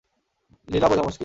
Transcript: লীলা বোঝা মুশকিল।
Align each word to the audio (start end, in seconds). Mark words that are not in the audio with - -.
লীলা 0.67 0.87
বোঝা 0.89 1.03
মুশকিল। 1.03 1.19